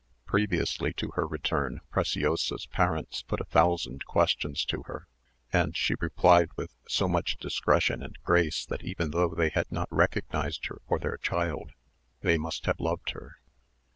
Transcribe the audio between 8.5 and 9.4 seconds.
that even though